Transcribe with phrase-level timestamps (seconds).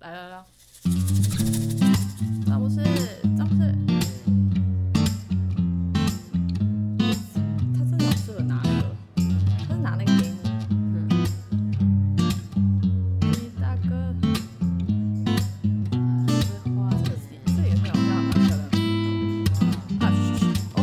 [0.00, 0.44] 来来来，
[2.46, 2.80] 詹姆斯，
[3.36, 3.74] 詹姆斯，
[7.74, 8.94] 他真的很适合拿那个，
[9.66, 10.38] 他是拿那个给你。
[13.22, 13.24] 嗯
[13.60, 14.14] 大哥，
[16.28, 16.32] 这
[17.10, 18.78] 个是这个也很好看，蛮漂亮的。
[19.98, 20.00] 啊，
[20.76, 20.78] 哦，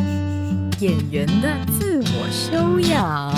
[0.81, 3.33] 演员的自我修养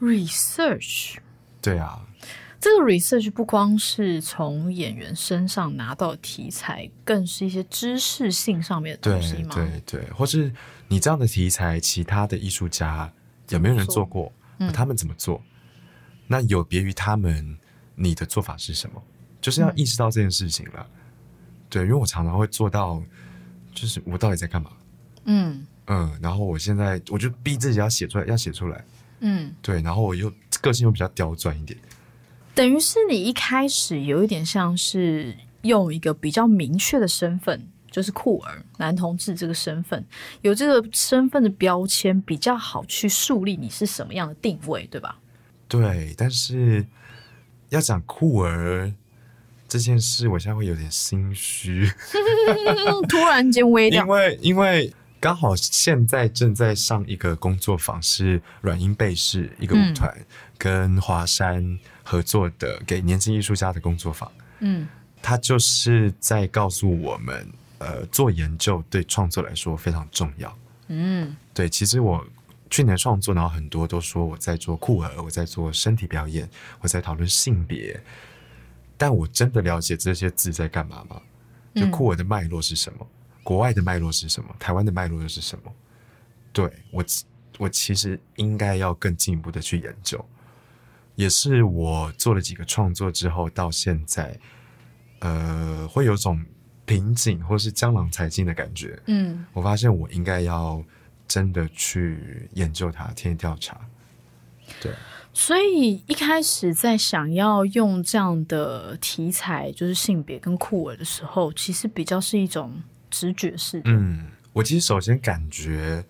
[0.00, 1.18] ，research。
[1.60, 2.00] 对啊，
[2.62, 9.50] 这个 research 不光是从演员身上拿到题材，更是一些知识性上面的东西吗？
[9.52, 10.54] 对对，或是
[10.86, 13.12] 你这样的题材，其他的艺术家
[13.48, 14.32] 有没有人做过？
[14.58, 15.42] 嗯他们怎么做？
[16.28, 17.58] 那有别于他们，
[17.96, 19.02] 你的做法是什么？
[19.40, 20.86] 就是要意识到这件事情了。
[21.68, 23.02] 对，因为我常常会做到，
[23.74, 24.70] 就是我到底在干嘛？
[25.24, 28.84] 嗯嗯，然后我现在我就逼自己要写出来，要写出来。
[29.18, 31.76] 嗯，对，然后我又个性又比较刁钻一点。
[32.54, 40.04] 等于是你一开始有一点像是用一个比较明确的身份，就是酷儿男同志这个身份，
[40.42, 45.18] 有这个身份的标签，比较好去树立你是什么样的定位，对吧？
[45.68, 46.84] 对，但是
[47.70, 48.92] 要讲酷儿
[49.66, 51.90] 这件事，我现在会有点心虚。
[53.08, 60.14] 突然间微掉因，为因为刚好现在正在上一个工作坊，是软音贝氏一个舞团、
[60.58, 64.86] 跟华山合作的给年轻艺术家的工作坊，嗯
[65.20, 70.58] 他就是在告诉我们，呃，做研究对创作来说非常重要。
[70.88, 72.26] 嗯对，其实我
[72.68, 76.48] 去年创作，然后很多都说我在做酷儿，我在做身体表演，
[76.80, 78.02] 我在讨论性别，
[78.96, 81.22] 但我真的了解这些字在干嘛吗？
[81.74, 83.06] 就嗯酷儿的脉络是什么？
[83.44, 84.54] 国外的脉络是什么？
[84.58, 85.72] 台湾的脉络又是什么？
[86.52, 87.04] 对我，
[87.58, 90.22] 我其实应该要更进一步的去研究，
[91.14, 94.38] 也是我做了几个创作之后，到现在，
[95.20, 96.44] 呃，会有种
[96.84, 99.00] 瓶颈或是江郎才尽的感觉。
[99.06, 100.82] 嗯我发现我应该要
[101.28, 103.80] 真的去研究它，天天调查。
[104.80, 104.92] 对，
[105.32, 113.90] 所以一开始在想要用这样的题材，就是性别跟酷儿的时候，其实比较是一种直觉式的。
[113.90, 116.04] 嗯，我其实首先感觉，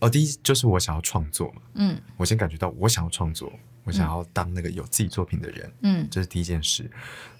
[0.00, 3.52] 哦，第一就是我想要创作嘛，嗯我先感觉到我想要创作，
[3.84, 6.90] 我想要当那个有自己作品的人，嗯这是第一件事。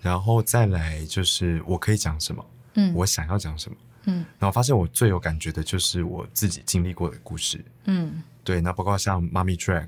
[0.00, 3.76] 然后再来就是我可以讲什么，嗯我想要讲什么。
[4.06, 7.62] 嗯然后发现我最有感觉的就是我自己经历过的故事。
[7.84, 9.82] 嗯对，那包括像《妈咪 drag》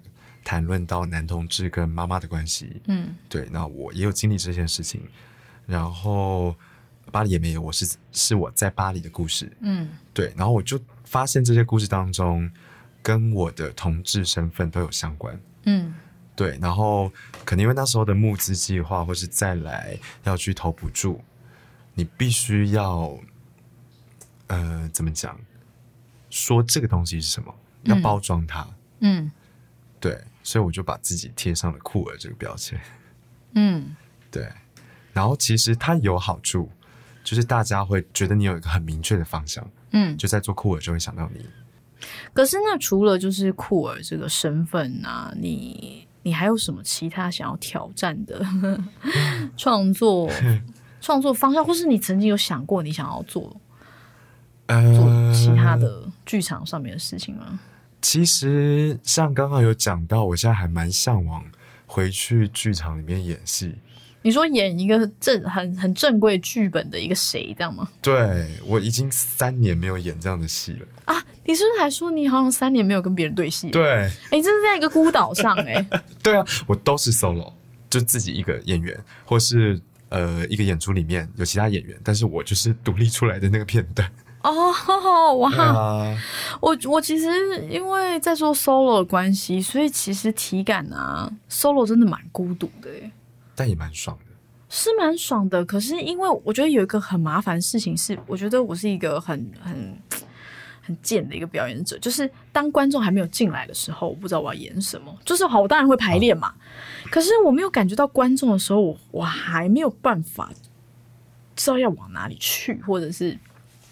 [0.44, 5.00] 谈论到男同志跟妈妈的关系，嗯对，那我也有经历这件事情。
[5.66, 6.54] 然后
[7.10, 9.50] 巴黎也没有，我是是我在巴黎的故事。
[9.60, 12.50] 嗯对，然后我就发现这些故事当中，
[13.02, 15.40] 跟我的同志身份都有相关。
[15.64, 15.94] 嗯
[16.34, 17.12] 对，然后
[17.44, 21.22] 可能因为那时候的募资计划，或是再来要去投补助，
[21.94, 23.18] 你必须要，
[24.46, 25.38] 呃，怎么讲？
[26.30, 28.66] 说这个东西是什么，要嗯包装它。
[29.00, 29.30] 嗯
[30.00, 32.80] 对，所以我就把自己贴上了酷儿这个标签。
[33.54, 33.94] 嗯
[34.30, 34.50] 对，
[35.12, 36.70] 然后其实它有好处，
[37.22, 40.16] 就是大家会觉得你有一个很明确的方向，嗯。
[40.16, 41.44] 就在做酷儿就会想到你。
[42.32, 48.44] 可是那除了就是酷儿这个身份啊，你你还有什么其他想要挑战的
[49.56, 50.30] 创作
[51.00, 53.58] 创作方向，或是你曾经有想过你想要做做
[54.66, 57.58] 呃，其他的剧场上面的事情吗？
[58.00, 61.44] 其实像刚刚有讲到，我现在还蛮向往
[61.86, 63.74] 回去剧场里面演戏。
[64.22, 67.88] 你说演一个正很很正规剧本的一个谁这样吗？
[68.00, 70.86] 对我已经三年没有演这样的戏了。
[71.06, 75.84] 啊，你是不是还说你好像三年没有跟别人对戏？，对，哎、这是在一个孤岛上哎、
[76.22, 77.52] 对啊，我都是 solo，
[77.90, 84.08] 就自己一个演员，或是呃一个演出里面有其他演员，但是我就是独立出来的那个片段。
[84.42, 86.18] 哦，哇，啊，
[86.60, 87.28] 我我其实
[87.68, 93.10] 因为在做 solo 的关系，所以其实体感啊，solo 真的蛮孤独的耶，
[93.62, 94.32] 但也蛮爽的。
[94.68, 95.64] 是蛮爽的。
[95.64, 99.96] 可是因为我觉得有一个很麻烦的事情是，我觉得我是一个很很
[100.80, 105.16] 很贱的一个表演者，就是当观众还没有进来的时候，我不知道我要演什么。
[105.24, 106.52] 就是好，我当然会排练嘛，
[107.08, 110.50] 可是我没有感觉到观众的时候，我我还没有办法
[111.54, 113.38] 知道要往哪里去，或者是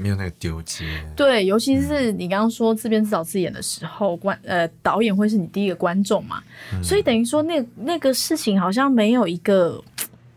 [0.01, 6.43] 没有那个丢接，对，尤其是你刚刚说自编自导自演的时候，观呃导演会是你第一个观众嘛，
[6.83, 9.79] 所以等于说那那个事情好像没有一个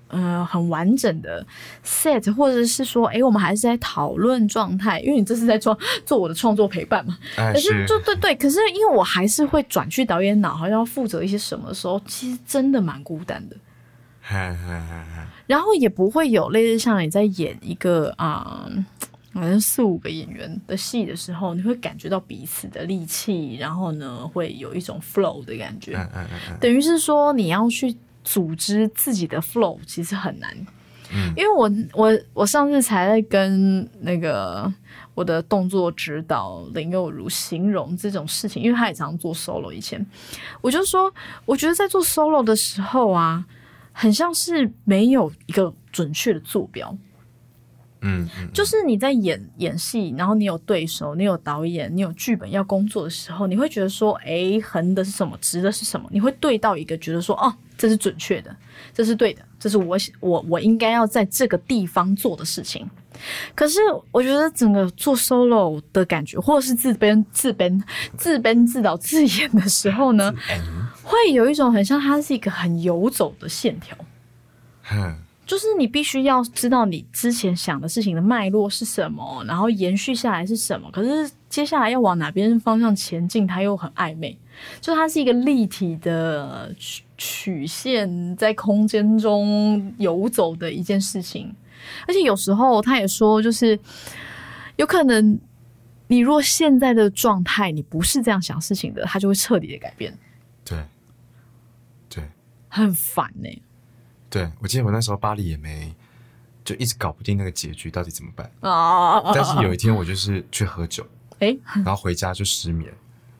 [0.09, 1.45] 呃很完整的
[1.85, 7.17] set，或者是说，哎，我们还是在讨论状态，因为你这是在做做我的创作陪伴嘛。
[7.37, 13.55] 哎可是就对对，可是因为我还是会转去导演脑，好像要负责一些什么的时候，其实真的蛮孤单的。
[15.47, 18.69] 然后也不会有类似像你在演一个啊。
[19.33, 25.95] 好像四五个演员的戏的时候，你会感觉到彼此的力气，然后呢，会有一种 flow 的感觉。
[25.95, 30.55] 嗯嗯嗯嗯，等于是说，你要去组织自己的 flow，其实很难。
[31.15, 34.71] 嗯因为我我我上次才在跟那个
[35.13, 39.71] 我的动作指导林佑如形容这种事情，因为他也常做 solo。
[39.71, 40.03] 以前
[40.61, 41.13] 我就说，
[41.45, 43.45] 我觉得在做 solo 的时候啊，
[43.91, 46.97] 很像是没有一个准确的坐标。
[48.03, 56.07] 嗯嗯，就是你在演演戏，然后你有对手，你有导演，你有剧本要工作的时候，你会觉得说，诶，横的是什么，直的是什么？
[56.11, 58.55] 你会对到一个觉得说，哦，这是准确的，
[58.93, 62.87] 这是对的，这是我我我应该要在这个地方做的事情。
[63.55, 63.79] 可是
[64.11, 67.81] 我觉得整个做 solo 的感觉，或者是自编自编
[68.17, 73.95] 自编自导自演的时候呢，嗯，会有一种很像它是一个很游走的线条。
[74.81, 75.15] 哼，
[75.45, 80.89] 就是你必须要知道你之前想的事情的脉络是什么，然后延续下来是什么。
[80.91, 84.37] 可是接下来要往哪边方向前进，它又很暧昧，
[84.79, 91.53] 就它是一个立体的曲曲线在空间中游走的一件事情。
[92.07, 93.77] 而且有时候他也说，就是
[94.77, 95.37] 有可能
[96.07, 100.17] 你若现在的状态你不是这样想事情的，它就会彻底的改变，
[100.63, 100.81] 对，
[102.07, 102.23] 对
[102.69, 103.49] 很烦呢、
[104.33, 105.93] 对，我记得我那时候巴黎也没，
[106.65, 108.51] 就一直搞不定那个结局到底怎么办。
[108.61, 109.31] 啊！
[109.31, 111.05] 但是有一天我就是去喝酒，
[111.37, 112.91] 哎，然后回家就失眠，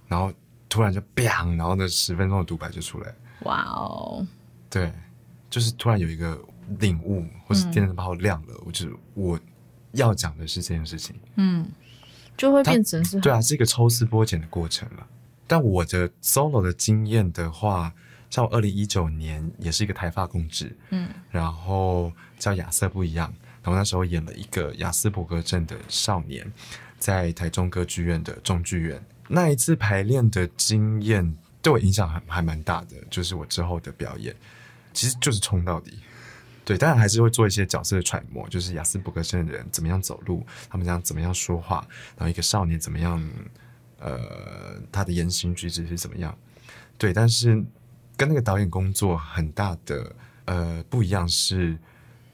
[0.07, 0.31] 然后
[0.69, 3.12] 突然就 bang，然后那十分钟的独白就出来。
[3.40, 4.24] 哇哦！
[4.69, 4.94] 对，
[5.50, 6.40] 就是突然有一个
[6.78, 9.39] 领悟，或是电灯泡亮了，我就是我
[9.94, 11.16] 要讲的是这件事情。
[11.38, 11.68] 嗯，
[12.38, 15.07] 就会它变成是对啊，是一个抽丝剥茧的过程了。
[15.48, 17.92] 但我的 solo 的经验的话，
[18.34, 23.32] 像我二零一九年也是一个台发共治，嗯然后叫亚瑟不一样，
[23.62, 26.52] 然后那时候演了一个亚斯伯格症的少年，
[26.98, 29.00] 在台中歌剧院的中剧院。
[29.28, 34.36] 那一次排练的经验对我影响还还蛮大的，就是我之后的表演，
[34.94, 36.00] 其实就是冲到底。
[36.66, 41.86] 对，当然还是会做一些角色的揣摩，就是雅斯伯格症的人怎么样走路，他们这样怎么样说话，
[42.18, 43.24] 然后一个少年怎么样，
[44.00, 46.36] 呃，他的言行举止是怎么样。
[46.98, 47.64] 对，但是
[48.15, 50.15] 跟那个导演工作很大的
[50.45, 51.77] 呃不一样是，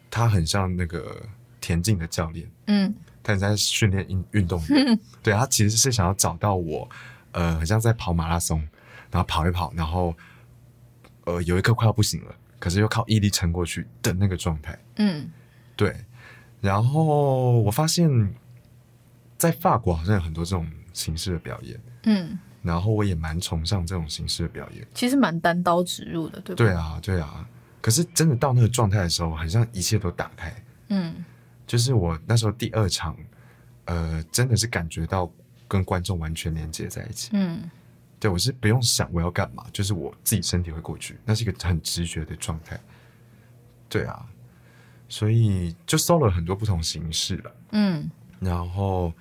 [0.09, 1.25] 他很像那个
[1.61, 4.99] 田径的教练，嗯他很在训练运运动员。
[5.23, 6.89] 对他其实是想要找到我，
[7.31, 8.59] 呃，很像在跑马拉松，
[9.11, 10.15] 然后跑一跑，然后
[11.25, 14.77] 呃有一刻快要不行了，可是又靠毅力撑过去的那个状态。
[14.95, 15.29] 嗯
[15.75, 15.95] 对，
[16.61, 18.33] 然后我发现，
[19.37, 24.87] 在法国好像有很多这种形式的表演，嗯，然后我也蛮崇尚这种形式的表演。
[24.93, 26.57] 其实蛮单刀直入的，对吧？
[26.57, 27.49] 对啊，对啊。
[27.81, 30.53] 可是真的到那个状态的时候，好像一切都打开。
[30.89, 31.23] 嗯
[31.65, 33.15] 就是我那时候第二场，
[33.85, 35.31] 呃，真的是感觉到
[35.67, 37.29] 跟观众完全连接在一起。
[37.33, 37.69] 嗯
[38.19, 42.77] 对我是不用想我要干嘛，就是我自己身体会过去，那是一个很直觉的状态。
[43.87, 44.25] 对啊，
[45.07, 48.09] 所以就搜了很多不同形式了，嗯
[48.39, 49.13] 然后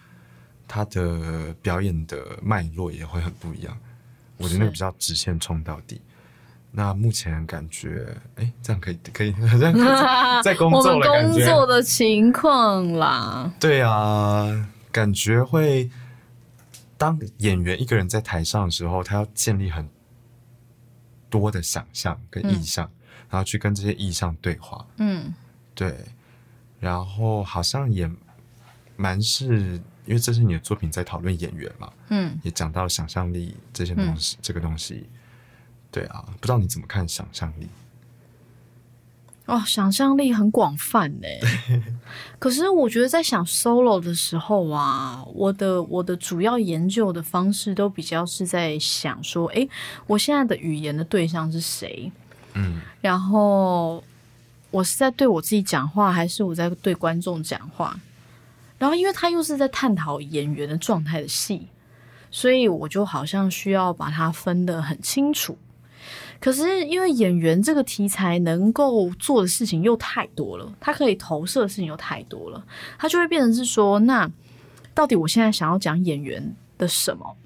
[0.68, 3.76] 他的表演的脉络也会很不一样。
[4.36, 6.00] 我觉得那个比较直线冲到底。
[6.70, 15.90] 那目前感觉，哎，这样可以可以， 这样可以在工作了，感觉工作的情况啦，对啊，感觉会
[16.98, 19.88] 当演员一个人在台上的时候，他要建立很
[21.30, 22.88] 多的想象跟意象，
[23.30, 24.86] 然后去跟这些意象对话。
[24.98, 25.34] 嗯
[25.74, 25.96] 对，
[26.78, 28.08] 然后好像也
[28.96, 35.06] 蛮是因为这是你的作品在讨论演员嘛，嗯，也讲到想象力这些东西，这个东西。
[35.90, 37.68] 对啊，不知道你怎么看想象力？
[39.44, 41.26] 哦，想象力很广泛呢。
[42.38, 49.68] 可是我觉得在想 solo 的时候啊，我的我的主要研究的方式都比较是在想说，诶，
[50.06, 52.10] 我现在的语言的对象是谁？
[52.54, 54.02] 嗯然后
[54.70, 57.98] 我是在对我自己讲话，还是我在对观众讲话？
[58.78, 61.68] 然后，因为他又是在探讨演员的状态的戏，
[62.30, 65.58] 所以我就好像需要把它分得很清楚。
[66.40, 72.64] 可是，因为演员这个题材能够做的事情又太多了，他可以投射的事情又太多了，
[72.96, 74.30] 他就会变成是说，那
[74.94, 77.36] 到底我现在想要讲演员的什么？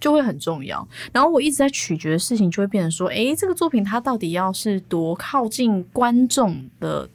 [0.00, 0.86] 就会很重要。
[1.12, 7.10] 然后我一直在取决的事情，就会变成说，诶，这个作品它到底要是多靠近观众的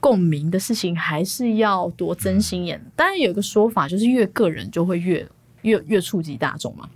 [0.00, 2.82] 共鸣的事情，还是要多真心眼？
[2.96, 5.28] 当然有一个说法，就是越个人就会越
[5.62, 6.88] 越越触及大众嘛。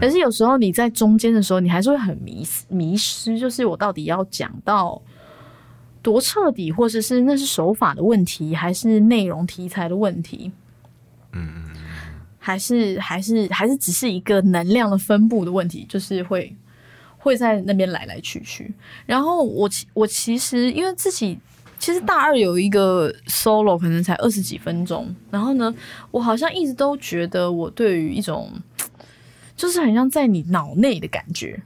[0.00, 5.02] 可是有时候你在中间的时候，你还是会很迷失迷失，就是我到底要讲到
[6.00, 10.52] 多彻底，或者是那是手法的问题，还是内容题材的问题？
[11.32, 11.64] 嗯，
[12.38, 16.56] 还是还是还是只是一个能量的分布的问题，就是会
[17.18, 18.72] 会在那边来来去去。
[19.06, 21.36] 然后我其我其实因为自己
[21.78, 25.14] 其实大二有一个 solo，可能才二十几分钟。
[25.30, 25.74] 然后呢，
[26.10, 28.50] 我好像一直都觉得我对于一种
[29.56, 31.62] 就是很像在你脑内的感觉。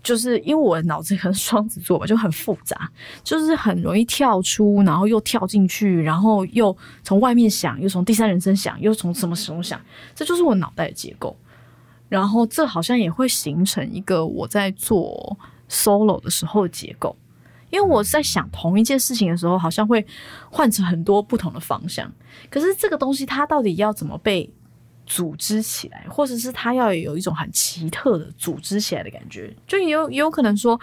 [0.00, 2.90] 就是因为我的脑子可能双子座吧，就很复杂，
[3.22, 9.78] 就是很容易跳出，然后又跳进去，然后又从外面想，又从第三人称想，又从什么时候想，
[10.14, 11.36] 这就是我脑袋的结构。
[12.08, 15.36] 然后这好像也会形成一个我在做
[15.68, 17.14] solo 的时候的结构，
[17.70, 20.06] 因为我在想同一件事情的时候，好像会
[20.50, 22.12] 换成很多不同的方向。
[22.50, 24.50] 可是这个东西它到底要怎么被？
[25.10, 30.78] 组织起来，或者是它要有一种很奇特的组织起来的感觉，就也有也有可能说，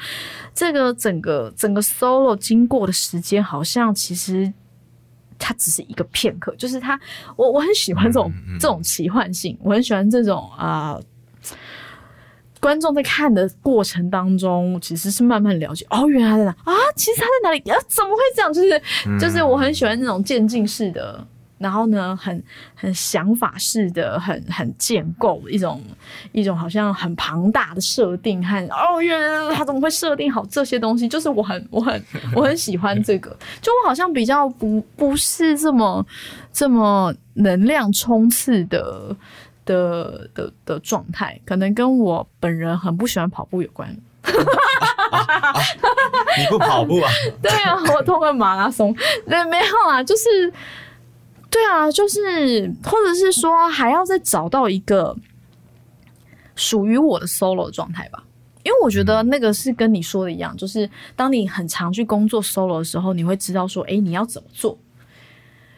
[0.51, 4.51] 这个整个整个 solo 经过的时间，好像其实
[5.37, 6.99] 它只是一个片刻，就是他，
[7.35, 10.99] 我我很喜欢这种这种奇幻性，我很喜欢这种啊，
[12.65, 18.51] 观众在看的过程当中，其实是慢慢了解，哦，原来他在哪啊，其实他在哪里啊，怎么会这样？
[18.51, 21.23] 就是就是我很喜欢那种渐进式的。
[21.57, 22.43] 然后呢，很
[22.75, 25.81] 很想法式的，很很建构一种
[26.33, 31.07] 一种好像很庞大的设定和哦，原来他怎么会设定好这些东西？
[31.07, 32.03] 就是我很我很
[32.35, 33.29] 我很喜欢这个，
[33.61, 36.05] 就我好像比较不不是这么
[36.51, 39.15] 这么能量冲刺的
[39.65, 43.89] 的的的状态，可能跟我本人很不喜欢跑步有关。
[46.37, 47.11] 你不跑步啊？
[47.41, 48.95] 对啊，我通过马拉松，
[49.27, 50.53] 对，没有啊，就是。
[51.47, 55.15] 对啊，就是，或者是说，还要再找到一个
[56.53, 58.21] 属于我的 solo 的状态吧。
[58.63, 64.77] 因为我觉得那个是跟你说的一样，就是当你很常去工作 solo 的时候，你会知道说，哎，你要怎么做，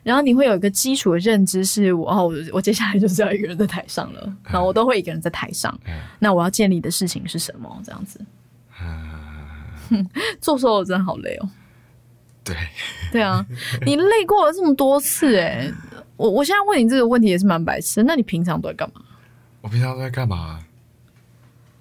[0.08, 5.78] 然后你会有一个基础的认知，是我哦，我接下来就是要一个人在台上了，然后我都会一个人在台上，
[6.18, 7.82] 那我要建立的事情是什么？
[7.84, 8.22] 这样子，
[9.90, 10.10] 嗯
[10.40, 11.50] 做 solo 真的好累哦。
[12.42, 12.56] 对，
[13.12, 13.46] 对啊，
[13.86, 15.70] 你累过了这么多次，哎，
[16.16, 18.02] 我我现在问你这个问题也是蛮白痴。
[18.04, 19.02] 那你平常都在干嘛？
[19.60, 20.62] 我平常都在干嘛？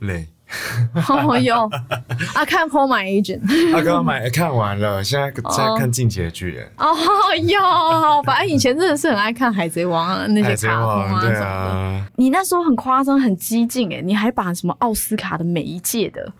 [0.01, 0.27] 累。
[1.09, 1.69] 哦哟，
[2.35, 3.41] 啊，看《Call My Agent》。
[3.77, 5.43] 啊，刚刚买看完了，现在在
[5.79, 6.67] 看《进阶巨人》。
[6.83, 6.95] 哦
[7.47, 12.05] 哟，反正以前真的是很爱看《海贼王》啊，那些卡通啊什么的。
[12.17, 16.33] 你那时候很夸张，很激进，哎，你还把什么奥斯卡的每一届的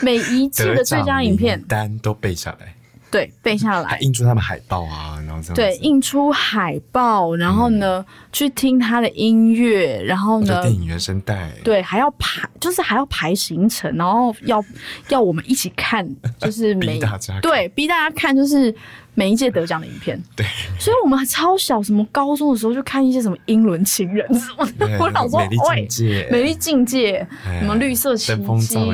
[0.00, 2.74] 每一届的最佳 影片单都背下来。
[3.10, 5.54] 对，背下来，印出他们海报啊，然后这样。
[5.54, 11.50] 对，印出海报，然后呢，去听他的音乐，然后呢，电影原声带。
[11.64, 14.64] 对，还要排，就是还要排行程，然后要
[15.08, 18.72] 要我们一起看，就是逼大家对逼大家看，就是
[19.14, 20.22] 每一届得奖的影片。
[20.36, 20.46] 对，
[20.78, 25.88] 所以我们超小，什么高中的时候就看一些什么《英伦情人》什么的，我老说，喂，
[26.30, 27.26] 美丽境界，
[27.58, 28.36] 什么绿色奇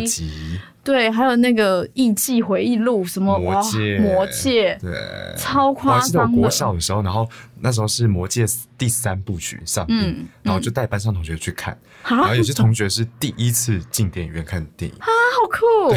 [0.07, 0.59] 迹。
[0.87, 4.93] 对，还有那个《艺伎回忆录》什么魔戒，魔戒，对，
[5.37, 6.37] 超夸张的。
[6.37, 7.28] 我国小的时候，然后
[7.59, 8.47] 那时候是魔戒
[8.78, 11.76] 第三部曲上映，然后就带班上同学去看，
[12.09, 15.93] 然后有些同学是第一次进电影院看电影啊，好酷！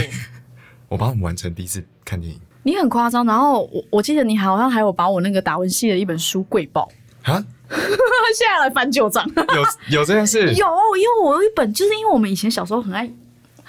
[0.88, 2.42] 我帮他们完成第一次看电影。
[2.64, 6.90] 你很夸张，然后我我记得你好像还有把我那个达文西的一本书跪爆
[7.26, 10.52] 啊，现在来翻旧账，有有这件事？
[10.56, 10.66] 有，
[10.98, 13.08] 因为我有一本，就是因为我们以前小时候很爱。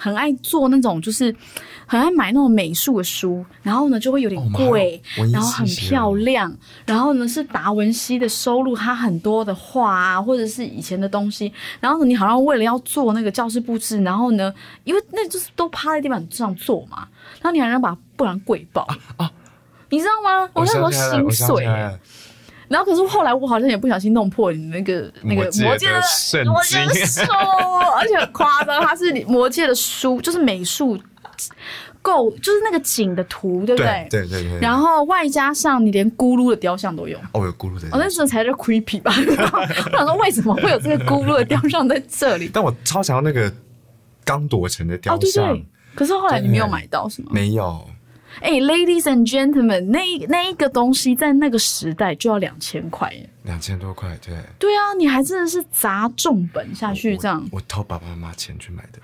[0.01, 1.33] 很爱做那种，就是
[1.85, 4.99] 很爱买那种美术的书，然后呢就会有点贵，
[5.31, 6.51] 然后很漂亮，
[6.87, 14.51] 然后呢是达文西的收录他很多的画啊，或者是以前的东西，然后你好像为了要做那个教室布置，然后呢，
[14.85, 19.31] 因为那就是都趴在地板上做嘛，然后你还要把不然跪爆啊，
[19.89, 20.49] 你知道吗？
[20.53, 21.67] 我那时候心碎。
[22.71, 26.79] 然后可是后来我好像也不小心弄破你那个那个魔戒的圣经，
[27.97, 30.97] 而且很夸张，它是魔戒的书，就是美术
[32.01, 34.07] 构，就是那个景的图，对不对？
[34.09, 34.59] 对对对。
[34.59, 37.87] 然后外加上你连咕噜的雕像都有，哦，有咕噜的。
[37.89, 39.13] 哦，那时候才叫 creepy 吧？
[39.91, 42.49] 我想说为什么会有这个咕噜的雕像在这里？
[42.53, 43.51] 但我超想要那个
[44.23, 45.65] 刚铎城的雕像，对对。
[45.93, 47.31] 可是后来你没有买到是吗？
[47.33, 47.85] 没有。
[48.39, 54.33] 哎，ladies and gentlemen，那那一个东西在那个时代就要两千块耶，两千多块，对。
[54.57, 57.45] 对啊，你还真的是砸重本下去这样。
[57.51, 58.99] 我偷爸爸妈妈钱去买的。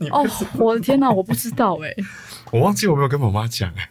[0.10, 1.94] 哦，我的天哪，我不知道哎。
[2.50, 3.88] 我忘记我没有跟我妈讲哎。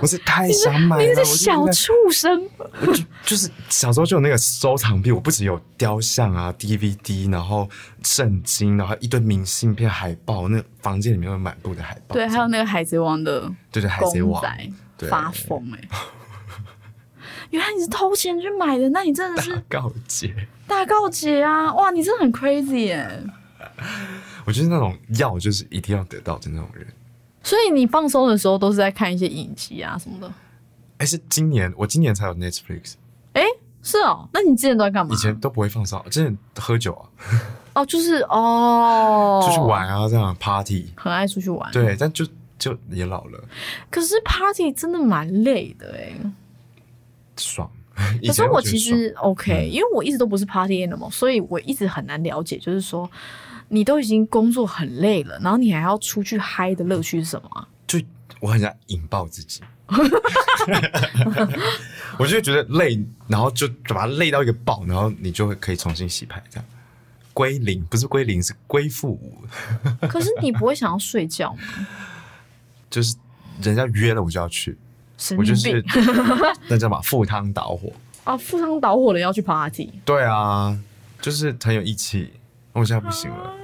[0.00, 2.48] 我是太想买了，你是小畜生。
[2.80, 7.68] 我就就是小时候就有那个收藏癖，我不只有雕像啊、DVD，然后
[8.02, 12.14] 圣经，然后一堆明信片、海报，那房间里面有满布的海报。
[12.14, 13.40] 对，还有那个海贼王的
[13.70, 14.42] 对对，海贼王，
[14.98, 15.88] 对发疯哎、
[17.50, 20.34] 原来你是偷钱去买的，那你真的是告诫。
[20.66, 21.72] 大告捷啊！
[21.74, 23.22] 哇，你真的很 crazy 耶！
[24.46, 26.86] 我就是那种要就是一定要得到的那种人。
[27.42, 30.32] 所以你放松的时候都是在看一些影集啊什么的。
[30.98, 32.94] 哎，是今年我今年才有 Netflix，
[33.32, 33.42] 哎，
[33.82, 35.14] 是哦，那你之前都在干嘛？
[35.14, 37.04] 以前都不会放松，之前喝酒啊，
[37.74, 40.92] 哦，就是哦，出去玩啊，这样 party。
[40.96, 42.24] 很爱出去玩。，对，但就
[42.58, 43.42] 就也老了，
[43.90, 46.12] 可是 party 真的蛮累的哎。
[47.36, 47.68] 爽。
[48.26, 53.08] 可是我其实 OK，、因为我一直都不是 party animal，所以我一直很难了解，就是说
[53.72, 57.66] 你都已经工作很累了，然后你还要出去嗨的乐趣是什么啊？
[57.86, 57.98] 就
[58.38, 59.62] 我很想引爆自己，
[62.18, 66.64] 我就会觉得累，然后就把它累到一个爆，然后你就会可以重新洗牌，这样
[67.32, 69.42] 归零，不是归零，是归负五，
[70.06, 71.86] 可是你不会想要睡觉吗？
[72.90, 73.16] 就是
[73.62, 74.76] 人家约了我就要去，
[75.38, 75.82] 我就是
[76.68, 77.90] 那叫什么赴汤蹈火，
[78.24, 78.36] 啊！
[78.36, 80.78] 赴汤蹈火的要去 party，对啊，
[81.22, 82.34] 就是很有义气。
[82.74, 83.61] 我现在不行了，嗯，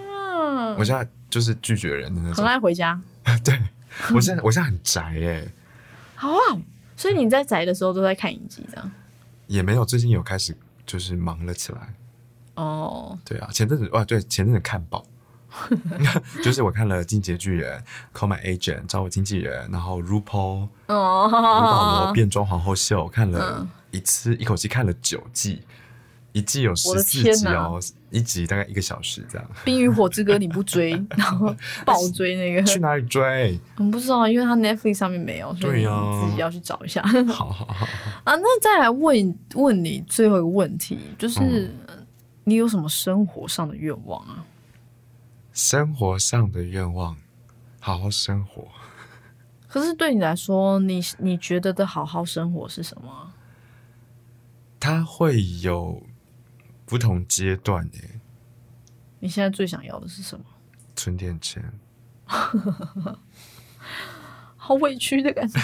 [0.79, 2.45] 我现在就是拒绝人的那很种。
[2.45, 3.01] 爱回家，
[3.45, 3.61] 对，
[4.15, 5.47] 我现在我现在很宅哎、
[6.15, 6.39] 好啊。
[6.97, 8.91] 所以你在宅的时候都在看影集，这样
[9.47, 11.95] 也没有最近有开始就是忙了起来。
[12.55, 13.17] 哦。
[13.25, 15.07] 对啊，前阵子哇，对，前阵子看报，
[16.43, 17.81] 就是我看了《进阶巨人》
[18.19, 20.21] 《Call My Agent》找我经纪人，然后 RuPaul 卢
[20.89, 25.63] 保罗哦，变装皇后秀看了嗯一次，一口气看了九季，
[26.39, 27.81] 一季有十四集哦，
[28.11, 29.49] 一集大概一个小时这样。
[29.65, 31.55] 《冰与火之歌》你不追， 然后
[31.85, 33.59] 爆追那个，去哪里追？
[33.77, 37.03] 我不知道，因为它 Netflix 上面没有，所以自己要去找一下。
[37.27, 37.87] 好好好，
[38.25, 41.71] 啊，那再来问问你最后一个问题，就是、嗯
[42.45, 44.43] 你有什么生活上的愿望啊？
[45.53, 47.15] 生活上的愿望，
[47.79, 48.67] 好好生活。
[49.69, 53.33] 可是对你来说，你你觉得的好好生活是什么
[54.81, 55.05] 他？
[55.05, 56.03] 会有
[56.89, 58.21] 不同阶段诶，
[59.21, 60.45] 你现在最想要的是什么？
[60.97, 61.63] 存点钱。
[64.57, 65.61] 好委屈的感觉。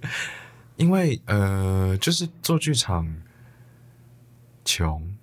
[0.76, 3.06] 因为呃，就是做剧场
[4.64, 5.14] 穷，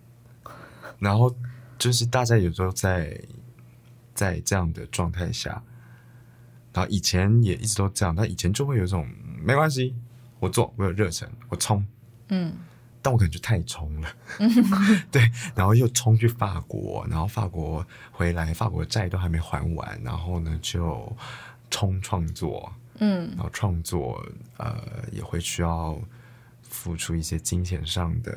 [0.99, 1.35] 然后
[1.79, 3.19] 就是大家有时候在
[4.13, 5.63] 在这样的状态下，
[6.73, 9.07] 然后以前也一直都这样，但以前就会有一种
[9.41, 9.95] 没关系，
[10.39, 11.83] 我做，我有热忱，我冲，
[12.29, 12.53] 嗯，
[13.07, 14.09] 但我可能就太冲了，
[15.09, 21.15] 对，然后又冲去法国，然后法国回来，法国债都还没还完，然后呢就
[21.71, 23.29] 冲创作，嗯。
[23.37, 24.21] 然后创作
[24.57, 24.77] 呃
[25.09, 25.97] 也会需要
[26.63, 28.33] 付出一些金钱上的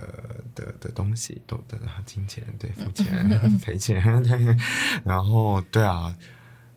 [0.55, 3.29] 的的东西，都的金钱对付钱
[3.59, 4.57] 赔钱对，
[5.05, 6.17] 然后对啊，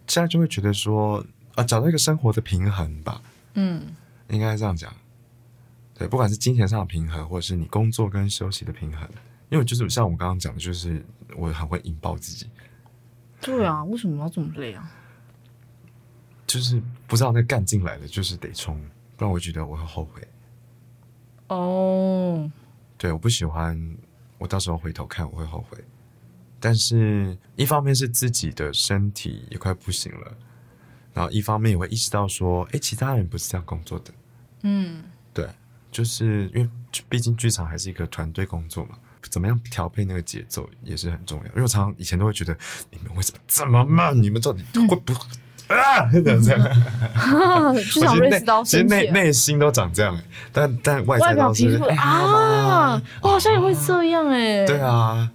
[0.08, 3.22] 现在就会觉得说啊找到一个生活的平衡吧，
[3.54, 3.84] 嗯。
[4.30, 4.92] 应该这样讲，
[5.96, 9.08] 对，不管是金钱上的平衡，或者是你工作跟休息的平衡，
[9.50, 12.50] 因为就是像我刚刚讲的，就是我很会引爆自己，
[13.42, 14.92] 对啊，为什么要这么累啊？
[16.48, 18.80] 就是不知道那干劲来了，就是得冲，
[19.18, 20.28] 不然我觉得我会后悔。
[21.48, 22.52] 哦，
[22.98, 23.98] 对，我不喜欢，
[24.38, 25.78] 我到时候回头看我会后悔。
[26.60, 30.38] 但是，一方面是自己的身体也快不行了，
[31.14, 34.14] 然后一方面也会意识到说，哎，其他人不是这样工作的。
[34.62, 35.12] 嗯对，
[35.94, 36.70] 就是因为
[37.08, 38.96] 毕竟剧场还是一个团队工作嘛，
[39.30, 41.46] 怎么样调配那个节奏也是很重要。
[41.46, 42.58] 因为我常常以前都会觉得，
[42.90, 44.22] 你们为什么这么慢？
[44.22, 45.20] 你们到底会不会、
[45.68, 46.10] 啊？
[46.12, 46.42] 这样
[47.76, 49.10] 其实内瑞斯刀其实内。
[49.12, 50.20] 内心都长这样，
[50.52, 55.32] 但但外外在都是表啊，我好像也会这样哎、对，啊，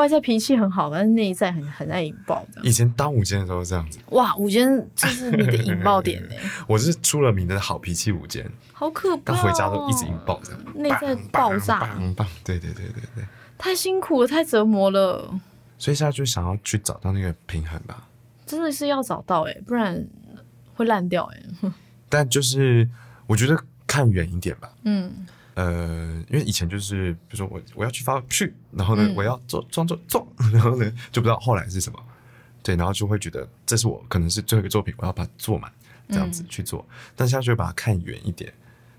[0.00, 2.60] 外在脾气很好，但是内在很很爱引爆的。
[2.62, 6.34] 以前当午间的时候这样子，哇，午间就是你的引爆点呢、
[6.66, 13.24] 我是出了名的好脾气午间，好可怕、回家都一直引爆这样，内在爆炸，棒棒，对对对对对，
[13.58, 15.32] 太辛苦了，太折磨了，
[15.78, 18.08] 所以现在就想要去找到那个平衡吧。
[18.46, 20.04] 真的是要找到哎、不然
[20.74, 21.70] 会烂掉哎、
[22.08, 22.88] 但就是
[23.28, 25.26] 我觉得看远一点吧，嗯
[25.60, 29.14] 呃，因为以前就是比如说我我要去发去，然后呢、嗯。
[29.14, 31.98] 我要做装作做， 然后呢就不知道后来是什么，
[32.62, 35.70] 对，然后就会觉得这是我可能是最后一个作品，我要把它做满，
[36.08, 36.86] 这样子去做。
[37.14, 38.50] 但现在就会把它看远一点，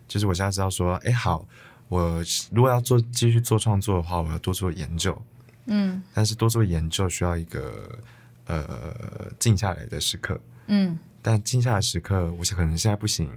[0.08, 1.44] 就是我现在知道说，哎，好，
[1.88, 5.20] 我如果要做继续做创作的话，我要多做研究，
[5.66, 6.04] 嗯。
[6.14, 7.98] 但是多做研究需要一个
[8.46, 11.00] 呃静下来的时刻，嗯。
[11.24, 13.30] 但静下来的时刻，我想可能现在不行，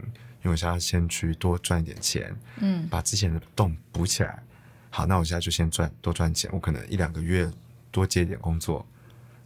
[0.44, 4.42] 因因为我现在先去多赚一点钱，嗯把之前的洞补起来。
[4.90, 7.50] 好，那我现在就先赚多赚钱，我可能一两个月
[7.90, 8.86] 多接一点工作，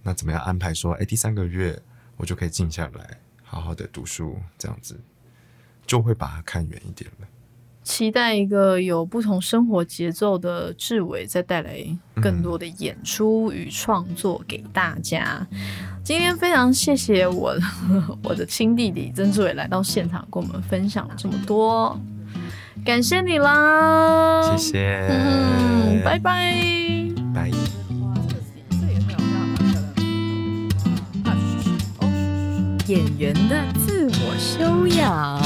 [0.03, 1.81] 那怎么样安排说，哎，第三个月
[2.17, 5.01] 我就可以静下来，好好的读书，这样子
[5.87, 7.29] 就会把它看远一点了。
[7.85, 11.79] 期待一个有不同生活节奏的志伟，再带来
[12.17, 15.47] 更多的演出与创作给大家。
[16.09, 17.55] 今天非常谢谢我
[18.25, 22.01] 我的亲弟弟曾志伟来到现场，跟我们分享了这么多，
[22.83, 24.57] 感谢你啦！
[24.57, 26.55] 谢谢，嗯，拜拜。
[32.87, 35.39] 演员的自我修养。